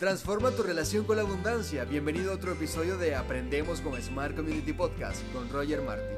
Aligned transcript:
Transforma 0.00 0.50
tu 0.52 0.62
relación 0.62 1.04
con 1.04 1.16
la 1.16 1.22
abundancia. 1.24 1.84
Bienvenido 1.84 2.32
a 2.32 2.36
otro 2.36 2.52
episodio 2.52 2.96
de 2.96 3.14
Aprendemos 3.14 3.82
con 3.82 4.00
Smart 4.00 4.34
Community 4.34 4.72
Podcast 4.72 5.22
con 5.30 5.50
Roger 5.50 5.82
Martin. 5.82 6.16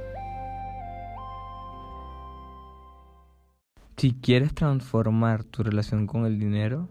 Si 3.97 4.13
quieres 4.13 4.55
transformar 4.55 5.43
tu 5.43 5.65
relación 5.65 6.07
con 6.07 6.27
el 6.27 6.39
dinero, 6.39 6.89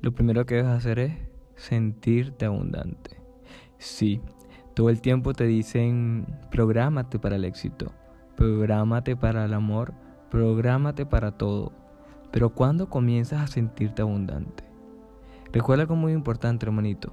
lo 0.00 0.12
primero 0.14 0.46
que 0.46 0.54
debes 0.54 0.70
hacer 0.70 1.00
es 1.00 1.12
sentirte 1.56 2.44
abundante. 2.44 3.20
Sí, 3.78 4.20
todo 4.76 4.90
el 4.90 5.00
tiempo 5.00 5.32
te 5.32 5.42
dicen, 5.42 6.24
prográmate 6.52 7.18
para 7.18 7.34
el 7.34 7.44
éxito, 7.44 7.92
prográmate 8.36 9.16
para 9.16 9.44
el 9.44 9.54
amor, 9.54 9.92
prográmate 10.30 11.04
para 11.04 11.32
todo. 11.32 11.72
Pero 12.30 12.50
¿cuándo 12.50 12.88
comienzas 12.88 13.42
a 13.42 13.48
sentirte 13.48 14.02
abundante? 14.02 14.65
Recuerda 15.52 15.82
algo 15.82 15.96
muy 15.96 16.12
importante, 16.12 16.66
hermanito. 16.66 17.12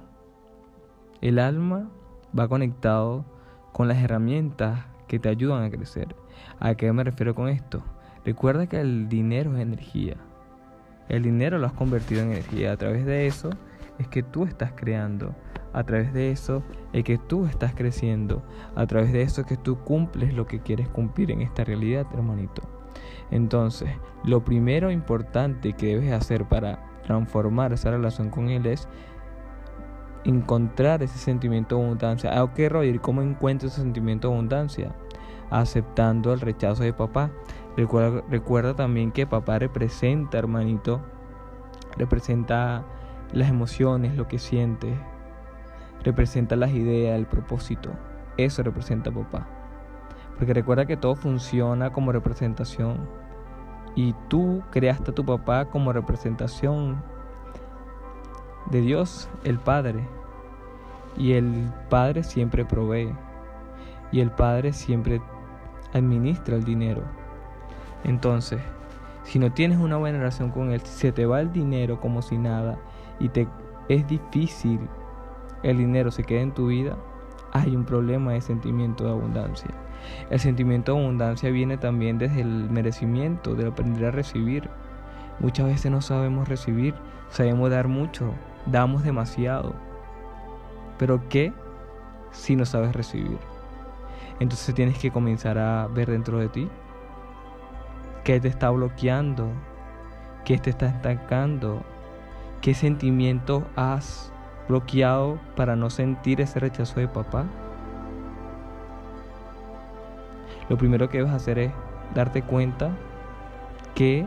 El 1.20 1.38
alma 1.38 1.90
va 2.38 2.48
conectado 2.48 3.24
con 3.72 3.88
las 3.88 4.02
herramientas 4.02 4.80
que 5.08 5.18
te 5.18 5.28
ayudan 5.28 5.62
a 5.62 5.70
crecer. 5.70 6.14
¿A 6.60 6.74
qué 6.74 6.92
me 6.92 7.04
refiero 7.04 7.34
con 7.34 7.48
esto? 7.48 7.82
Recuerda 8.24 8.66
que 8.66 8.80
el 8.80 9.08
dinero 9.08 9.54
es 9.54 9.62
energía. 9.62 10.16
El 11.08 11.22
dinero 11.22 11.58
lo 11.58 11.66
has 11.66 11.72
convertido 11.72 12.22
en 12.22 12.32
energía. 12.32 12.72
A 12.72 12.76
través 12.76 13.04
de 13.04 13.26
eso 13.26 13.50
es 13.98 14.08
que 14.08 14.22
tú 14.22 14.44
estás 14.44 14.72
creando. 14.74 15.34
A 15.72 15.84
través 15.84 16.12
de 16.12 16.30
eso 16.30 16.62
es 16.92 17.04
que 17.04 17.18
tú 17.18 17.46
estás 17.46 17.74
creciendo. 17.74 18.42
A 18.74 18.86
través 18.86 19.12
de 19.12 19.22
eso 19.22 19.42
es 19.42 19.46
que 19.46 19.56
tú 19.56 19.78
cumples 19.80 20.34
lo 20.34 20.46
que 20.46 20.60
quieres 20.60 20.88
cumplir 20.88 21.30
en 21.30 21.42
esta 21.42 21.64
realidad, 21.64 22.06
hermanito. 22.14 22.62
Entonces, 23.30 23.90
lo 24.24 24.44
primero 24.44 24.90
importante 24.90 25.72
que 25.72 25.86
debes 25.86 26.12
hacer 26.12 26.44
para 26.46 26.83
transformar 27.04 27.72
esa 27.72 27.90
relación 27.90 28.30
con 28.30 28.48
Él 28.48 28.66
es 28.66 28.88
encontrar 30.24 31.02
ese 31.02 31.18
sentimiento 31.18 31.76
de 31.76 31.84
abundancia. 31.84 32.30
Ah, 32.34 32.44
ok, 32.44 32.58
Roger, 32.68 33.00
¿cómo 33.00 33.22
encuentro 33.22 33.68
ese 33.68 33.80
sentimiento 33.80 34.28
de 34.28 34.34
abundancia? 34.34 34.94
Aceptando 35.50 36.32
el 36.32 36.40
rechazo 36.40 36.82
de 36.82 36.92
papá. 36.92 37.30
Recuerda, 37.76 38.22
recuerda 38.30 38.74
también 38.74 39.12
que 39.12 39.26
papá 39.26 39.58
representa, 39.58 40.38
hermanito, 40.38 41.00
representa 41.96 42.84
las 43.32 43.48
emociones, 43.48 44.16
lo 44.16 44.28
que 44.28 44.38
sientes, 44.38 44.96
representa 46.02 46.56
las 46.56 46.70
ideas, 46.70 47.18
el 47.18 47.26
propósito. 47.26 47.90
Eso 48.36 48.62
representa 48.62 49.10
papá. 49.10 49.46
Porque 50.38 50.54
recuerda 50.54 50.86
que 50.86 50.96
todo 50.96 51.14
funciona 51.14 51.92
como 51.92 52.12
representación 52.12 53.08
y 53.94 54.14
tú 54.28 54.62
creaste 54.70 55.10
a 55.10 55.14
tu 55.14 55.24
papá 55.24 55.66
como 55.66 55.92
representación 55.92 57.02
de 58.70 58.80
Dios, 58.80 59.28
el 59.44 59.58
Padre. 59.58 60.06
Y 61.16 61.32
el 61.32 61.72
Padre 61.90 62.24
siempre 62.24 62.64
provee. 62.64 63.14
Y 64.10 64.20
el 64.20 64.30
Padre 64.30 64.72
siempre 64.72 65.20
administra 65.92 66.56
el 66.56 66.64
dinero. 66.64 67.02
Entonces, 68.02 68.60
si 69.22 69.38
no 69.38 69.52
tienes 69.52 69.78
una 69.78 69.96
buena 69.96 70.18
relación 70.18 70.50
con 70.50 70.70
Él, 70.72 70.80
se 70.80 71.12
te 71.12 71.26
va 71.26 71.40
el 71.40 71.52
dinero 71.52 72.00
como 72.00 72.20
si 72.20 72.36
nada 72.36 72.78
y 73.20 73.28
te 73.28 73.46
es 73.88 74.06
difícil 74.06 74.80
el 75.62 75.78
dinero 75.78 76.10
se 76.10 76.24
quede 76.24 76.42
en 76.42 76.52
tu 76.52 76.66
vida, 76.68 76.96
hay 77.54 77.76
un 77.76 77.84
problema 77.84 78.32
de 78.32 78.40
sentimiento 78.40 79.04
de 79.04 79.10
abundancia. 79.10 79.70
El 80.28 80.40
sentimiento 80.40 80.92
de 80.92 81.00
abundancia 81.00 81.50
viene 81.50 81.78
también 81.78 82.18
desde 82.18 82.40
el 82.42 82.68
merecimiento, 82.68 83.54
de 83.54 83.68
aprender 83.68 84.06
a 84.06 84.10
recibir. 84.10 84.68
Muchas 85.38 85.66
veces 85.66 85.90
no 85.90 86.02
sabemos 86.02 86.48
recibir, 86.48 86.94
sabemos 87.30 87.70
dar 87.70 87.88
mucho, 87.88 88.34
damos 88.66 89.04
demasiado. 89.04 89.72
Pero 90.98 91.28
¿qué 91.28 91.52
si 92.32 92.56
no 92.56 92.66
sabes 92.66 92.94
recibir? 92.94 93.38
Entonces 94.40 94.74
tienes 94.74 94.98
que 94.98 95.12
comenzar 95.12 95.56
a 95.56 95.86
ver 95.86 96.10
dentro 96.10 96.38
de 96.38 96.48
ti 96.48 96.68
qué 98.24 98.40
te 98.40 98.48
está 98.48 98.70
bloqueando, 98.70 99.48
qué 100.44 100.58
te 100.58 100.70
está 100.70 100.86
estancando, 100.86 101.82
qué 102.60 102.74
sentimiento 102.74 103.64
has 103.76 104.33
bloqueado 104.68 105.38
para 105.56 105.76
no 105.76 105.90
sentir 105.90 106.40
ese 106.40 106.60
rechazo 106.60 107.00
de 107.00 107.08
papá. 107.08 107.44
Lo 110.68 110.78
primero 110.78 111.08
que 111.08 111.18
debes 111.18 111.32
hacer 111.32 111.58
es 111.58 111.72
darte 112.14 112.42
cuenta 112.42 112.90
qué 113.94 114.26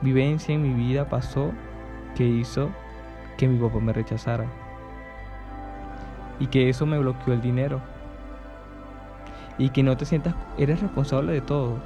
vivencia 0.00 0.54
en 0.54 0.62
mi 0.62 0.72
vida 0.72 1.08
pasó 1.08 1.52
que 2.16 2.24
hizo 2.24 2.70
que 3.36 3.48
mi 3.48 3.58
papá 3.58 3.78
me 3.80 3.92
rechazara. 3.92 4.46
Y 6.40 6.48
que 6.48 6.68
eso 6.68 6.86
me 6.86 6.98
bloqueó 6.98 7.34
el 7.34 7.40
dinero. 7.40 7.80
Y 9.58 9.70
que 9.70 9.82
no 9.82 9.96
te 9.96 10.04
sientas, 10.04 10.34
eres 10.58 10.80
responsable 10.80 11.32
de 11.32 11.40
todo. 11.40 11.78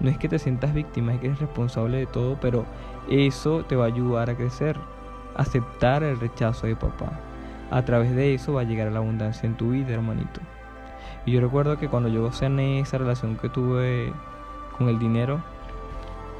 No 0.00 0.08
es 0.08 0.16
que 0.16 0.28
te 0.28 0.38
sientas 0.38 0.72
víctima, 0.72 1.12
es 1.12 1.20
que 1.20 1.26
eres 1.26 1.40
responsable 1.40 1.98
de 1.98 2.06
todo, 2.06 2.38
pero 2.40 2.64
eso 3.10 3.64
te 3.64 3.76
va 3.76 3.84
a 3.84 3.88
ayudar 3.88 4.30
a 4.30 4.36
crecer. 4.36 4.78
Aceptar 5.36 6.02
el 6.02 6.18
rechazo 6.18 6.66
de 6.66 6.76
papá. 6.76 7.12
A 7.70 7.84
través 7.84 8.14
de 8.14 8.34
eso 8.34 8.54
va 8.54 8.62
a 8.62 8.64
llegar 8.64 8.88
a 8.88 8.90
la 8.90 8.98
abundancia 8.98 9.46
en 9.46 9.54
tu 9.54 9.70
vida, 9.70 9.94
hermanito. 9.94 10.40
Y 11.24 11.32
yo 11.32 11.40
recuerdo 11.40 11.78
que 11.78 11.88
cuando 11.88 12.08
yo 12.08 12.32
sané 12.32 12.80
esa 12.80 12.98
relación 12.98 13.36
que 13.36 13.48
tuve 13.48 14.12
con 14.76 14.88
el 14.88 14.98
dinero, 14.98 15.40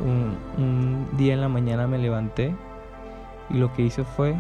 un, 0.01 1.09
día 1.13 1.35
en 1.35 1.41
la 1.41 1.49
mañana 1.49 1.87
me 1.87 1.99
levanté 1.99 2.55
y 3.51 3.59
lo 3.59 3.73
que 3.73 3.83
hice 3.83 4.05
fue, 4.05 4.35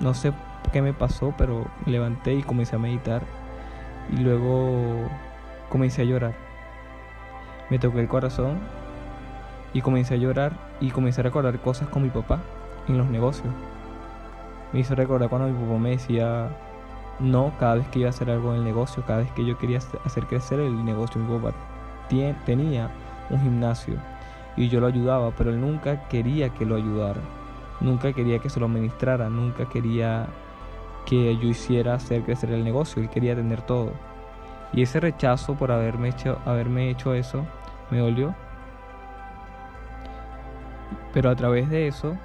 no 0.00 0.14
sé 0.14 0.32
qué 0.72 0.82
me 0.82 0.92
pasó, 0.92 1.32
pero 1.38 1.66
me 1.86 1.92
levanté 1.92 2.34
y 2.34 2.42
comencé 2.42 2.76
a 2.76 2.78
meditar 2.78 3.22
y 4.10 4.16
luego 4.16 5.08
comencé 5.68 6.02
a 6.02 6.04
llorar. 6.04 6.34
Me 7.70 7.78
toqué 7.78 8.00
el 8.00 8.08
corazón 8.08 8.58
y 9.72 9.80
comencé 9.80 10.14
a 10.14 10.18
llorar 10.18 10.52
y 10.80 10.90
comencé 10.90 11.20
a 11.20 11.24
recordar 11.24 11.58
cosas 11.60 11.88
con 11.88 12.02
mi 12.02 12.10
papá 12.10 12.40
en 12.88 12.98
los 12.98 13.08
negocios. 13.08 13.52
Me 14.72 14.80
hizo 14.80 14.94
recordar 14.94 15.28
cuando 15.28 15.48
mi 15.48 15.66
papá 15.66 15.78
me 15.78 15.90
decía, 15.90 16.48
no 17.20 17.52
cada 17.58 17.76
vez 17.76 17.88
que 17.88 18.00
iba 18.00 18.08
a 18.08 18.10
hacer 18.10 18.30
algo 18.30 18.52
en 18.52 18.58
el 18.58 18.64
negocio, 18.64 19.02
cada 19.06 19.20
vez 19.20 19.30
que 19.32 19.44
yo 19.44 19.58
quería 19.58 19.78
hacer 19.78 20.26
crecer 20.26 20.60
el 20.60 20.84
negocio. 20.84 21.20
Mi 21.20 21.38
papá 21.38 21.54
tenía 22.44 22.90
un 23.30 23.40
gimnasio 23.40 23.94
y 24.56 24.68
yo 24.68 24.80
lo 24.80 24.86
ayudaba, 24.86 25.30
pero 25.36 25.50
él 25.50 25.60
nunca 25.60 26.08
quería 26.08 26.50
que 26.50 26.66
lo 26.66 26.76
ayudara, 26.76 27.20
nunca 27.80 28.12
quería 28.12 28.38
que 28.38 28.50
se 28.50 28.60
lo 28.60 28.66
administrara, 28.66 29.28
nunca 29.28 29.64
quería 29.66 30.26
que 31.06 31.36
yo 31.36 31.48
hiciera 31.48 31.94
hacer 31.94 32.22
crecer 32.22 32.50
el 32.50 32.64
negocio, 32.64 33.02
él 33.02 33.08
quería 33.08 33.34
tener 33.34 33.62
todo. 33.62 33.92
Y 34.72 34.82
ese 34.82 35.00
rechazo 35.00 35.54
por 35.54 35.70
haberme 35.70 36.08
hecho, 36.10 36.38
haberme 36.46 36.90
hecho 36.90 37.14
eso 37.14 37.44
me 37.90 37.98
dolió. 37.98 38.34
Pero 41.12 41.28
a 41.28 41.36
través 41.36 41.68
de 41.68 41.88
eso, 41.88 42.16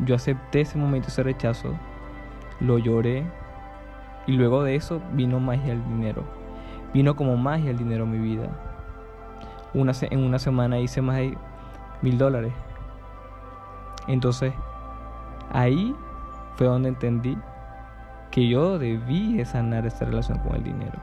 yo 0.00 0.14
acepté 0.14 0.62
ese 0.62 0.78
momento, 0.78 1.08
ese 1.08 1.22
rechazo, 1.22 1.74
lo 2.60 2.78
lloré, 2.78 3.24
y 4.26 4.32
luego 4.32 4.62
de 4.62 4.76
eso 4.76 5.00
vino 5.12 5.40
magia 5.40 5.72
el 5.72 5.82
dinero. 5.84 6.22
Vino 6.92 7.16
como 7.16 7.36
magia 7.36 7.70
el 7.70 7.78
dinero 7.78 8.04
en 8.04 8.10
mi 8.10 8.18
vida. 8.18 8.50
Una, 9.72 9.92
en 10.02 10.22
una 10.22 10.38
semana 10.38 10.78
hice 10.78 11.00
más 11.00 11.16
de 11.16 11.36
mil 12.02 12.18
dólares. 12.18 12.52
Entonces, 14.06 14.52
ahí 15.50 15.94
fue 16.56 16.66
donde 16.66 16.90
entendí 16.90 17.38
que 18.30 18.48
yo 18.48 18.78
debí 18.78 19.42
sanar 19.46 19.86
esta 19.86 20.04
relación 20.04 20.38
con 20.40 20.56
el 20.56 20.62
dinero. 20.62 20.98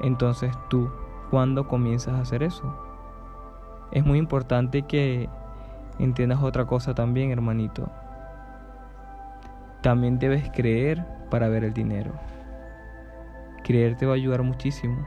Entonces 0.00 0.52
tú, 0.68 0.90
¿cuándo 1.30 1.68
comienzas 1.68 2.14
a 2.14 2.20
hacer 2.22 2.42
eso? 2.42 2.64
Es 3.92 4.04
muy 4.04 4.18
importante 4.18 4.82
que 4.82 5.28
entiendas 6.04 6.42
otra 6.42 6.66
cosa 6.66 6.94
también, 6.94 7.30
hermanito. 7.30 7.88
También 9.80 10.18
debes 10.18 10.50
creer 10.50 11.04
para 11.30 11.48
ver 11.48 11.64
el 11.64 11.72
dinero. 11.72 12.12
Creer 13.64 13.96
te 13.96 14.06
va 14.06 14.12
a 14.12 14.16
ayudar 14.16 14.42
muchísimo. 14.42 15.06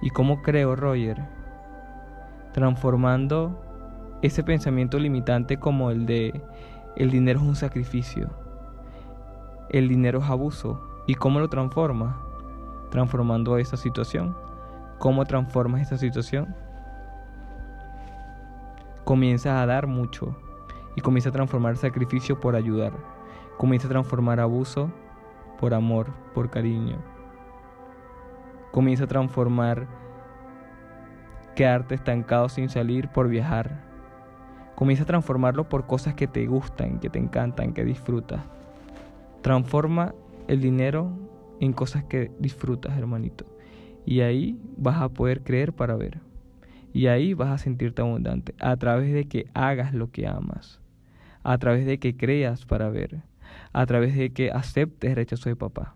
¿Y 0.00 0.10
cómo 0.10 0.42
creo, 0.42 0.74
Roger? 0.74 1.22
Transformando 2.52 4.18
ese 4.22 4.42
pensamiento 4.42 4.98
limitante 4.98 5.58
como 5.58 5.90
el 5.90 6.06
de 6.06 6.42
el 6.96 7.10
dinero 7.10 7.40
es 7.40 7.46
un 7.46 7.56
sacrificio. 7.56 8.30
El 9.70 9.88
dinero 9.88 10.18
es 10.20 10.28
abuso. 10.28 10.80
¿Y 11.06 11.14
cómo 11.14 11.40
lo 11.40 11.48
transforma? 11.48 12.20
Transformando 12.90 13.56
esa 13.56 13.76
situación. 13.76 14.36
¿Cómo 14.98 15.24
transformas 15.24 15.82
esa 15.82 15.96
situación? 15.96 16.54
Comienzas 19.04 19.60
a 19.60 19.66
dar 19.66 19.86
mucho 19.86 20.36
y 20.96 21.00
comienza 21.00 21.30
a 21.30 21.32
transformar 21.32 21.76
sacrificio 21.76 22.38
por 22.40 22.54
ayudar. 22.54 22.92
Comienza 23.56 23.86
a 23.86 23.90
transformar 23.90 24.40
abuso 24.40 24.90
por 25.58 25.74
amor, 25.74 26.08
por 26.34 26.50
cariño. 26.50 26.98
Comienza 28.70 29.04
a 29.04 29.08
transformar 29.08 29.86
quedarte 31.54 31.94
estancado 31.94 32.48
sin 32.48 32.68
salir 32.68 33.08
por 33.08 33.28
viajar. 33.28 33.82
Comienza 34.74 35.04
a 35.04 35.06
transformarlo 35.06 35.68
por 35.68 35.86
cosas 35.86 36.14
que 36.14 36.26
te 36.26 36.46
gustan, 36.46 36.98
que 36.98 37.10
te 37.10 37.18
encantan, 37.18 37.74
que 37.74 37.84
disfrutas. 37.84 38.40
Transforma 39.42 40.14
el 40.48 40.60
dinero 40.60 41.10
en 41.60 41.72
cosas 41.72 42.04
que 42.04 42.30
disfrutas, 42.38 42.96
hermanito. 42.96 43.44
Y 44.04 44.20
ahí 44.20 44.58
vas 44.76 45.00
a 45.00 45.08
poder 45.08 45.42
creer 45.42 45.72
para 45.72 45.94
ver. 45.96 46.20
Y 46.92 47.06
ahí 47.06 47.34
vas 47.34 47.50
a 47.50 47.58
sentirte 47.58 48.02
abundante 48.02 48.54
a 48.60 48.76
través 48.76 49.12
de 49.12 49.26
que 49.26 49.48
hagas 49.54 49.94
lo 49.94 50.10
que 50.10 50.26
amas, 50.26 50.80
a 51.42 51.56
través 51.58 51.86
de 51.86 51.98
que 51.98 52.16
creas 52.16 52.66
para 52.66 52.90
ver, 52.90 53.22
a 53.72 53.86
través 53.86 54.14
de 54.14 54.30
que 54.30 54.50
aceptes 54.50 55.10
el 55.10 55.16
rechazo 55.16 55.48
de 55.48 55.56
papá. 55.56 55.94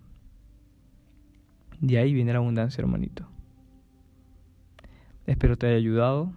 De 1.81 1.99
ahí 1.99 2.15
viene 2.15 2.33
la 2.33 2.39
abundancia, 2.39 2.81
hermanito. 2.81 3.29
Espero 5.27 5.57
te 5.57 5.67
haya 5.67 5.77
ayudado. 5.77 6.33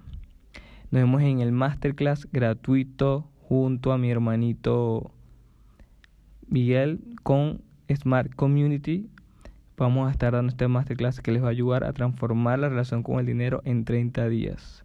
Nos 0.92 1.02
vemos 1.04 1.22
en 1.22 1.40
el 1.40 1.52
masterclass 1.52 2.28
gratuito 2.32 3.30
junto 3.42 3.92
a 3.94 3.98
mi 3.98 4.10
hermanito 4.10 5.12
Miguel 6.48 7.00
con 7.24 7.62
Smart 7.94 8.34
Community. 8.36 9.10
Vamos 9.80 10.10
a 10.10 10.12
estar 10.12 10.34
dando 10.34 10.50
este 10.50 10.68
masterclass 10.68 11.22
que 11.22 11.32
les 11.32 11.42
va 11.42 11.48
a 11.48 11.52
ayudar 11.52 11.86
a 11.86 11.94
transformar 11.94 12.60
la 12.60 12.68
relación 12.68 13.02
con 13.02 13.18
el 13.18 13.26
dinero 13.26 13.62
en 13.64 13.86
30 13.86 14.28
días. 14.28 14.84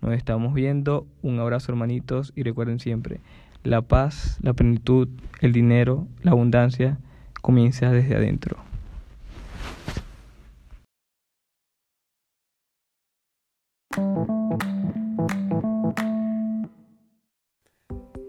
Nos 0.00 0.12
estamos 0.12 0.54
viendo. 0.54 1.04
Un 1.20 1.40
abrazo 1.40 1.72
hermanitos 1.72 2.32
y 2.36 2.44
recuerden 2.44 2.78
siempre, 2.78 3.18
la 3.64 3.82
paz, 3.82 4.38
la 4.40 4.52
plenitud, 4.52 5.08
el 5.40 5.52
dinero, 5.52 6.06
la 6.22 6.30
abundancia 6.30 6.96
comienza 7.42 7.90
desde 7.90 8.14
adentro. 8.14 8.56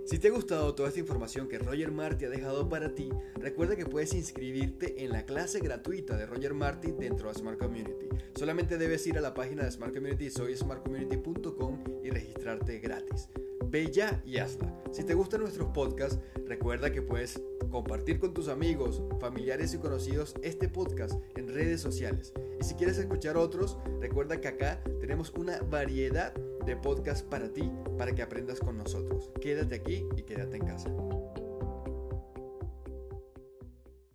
Si 0.08 0.20
te 0.20 0.30
ha 0.30 0.32
gustado 0.32 0.74
toda 0.74 0.88
esta 0.88 1.02
información 1.02 1.50
que 1.50 1.60
Roger 1.60 1.92
Marty 1.92 2.24
ha 2.24 2.30
dejado 2.30 2.70
para 2.70 2.96
ti, 2.96 3.10
recuerda 3.36 3.76
que 3.76 3.86
puedes 3.86 4.14
inscribirte 4.14 5.04
en 5.04 5.12
la 5.12 5.26
clase 5.26 5.60
gratuita 5.60 6.16
de 6.16 6.26
Roger 6.26 6.54
Marty 6.54 6.94
dentro 6.94 7.28
de 7.28 7.38
Smart 7.38 7.60
Community. 7.60 8.08
Solamente 8.34 8.78
debes 8.78 9.06
ir 9.06 9.18
a 9.18 9.22
la 9.22 9.34
página 9.34 9.66
de 9.66 9.72
Smart 9.72 9.94
Community, 9.94 10.30
soysmartcommunity.com 10.30 11.84
y 12.06 12.10
registrarte 12.10 12.80
gratis. 12.80 13.28
Ya 13.72 14.22
y 14.26 14.38
hazla. 14.38 14.74
Si 14.92 15.04
te 15.04 15.14
gustan 15.14 15.42
nuestros 15.42 15.70
podcasts, 15.70 16.20
recuerda 16.46 16.92
que 16.92 17.02
puedes 17.02 17.42
compartir 17.70 18.20
con 18.20 18.34
tus 18.34 18.48
amigos, 18.48 19.04
familiares 19.20 19.74
y 19.74 19.78
conocidos 19.78 20.34
este 20.42 20.70
podcast 20.70 21.16
en 21.36 21.48
redes 21.54 21.82
sociales. 21.82 22.34
Y 22.60 22.64
si 22.64 22.76
quieres 22.76 22.98
escuchar 22.98 23.38
otros, 23.38 23.78
recuerda 24.00 24.40
que 24.40 24.48
acá 24.48 24.82
tenemos 25.00 25.32
una 25.38 25.60
variedad 25.62 26.34
de 26.66 26.76
podcasts 26.76 27.24
para 27.24 27.54
ti, 27.54 27.72
para 27.98 28.14
que 28.14 28.22
aprendas 28.22 28.60
con 28.60 28.78
nosotros. 28.78 29.30
Quédate 29.42 29.76
aquí 29.76 30.06
y 30.16 30.24
quédate 30.24 30.58
en 30.58 30.66
casa. 30.66 31.17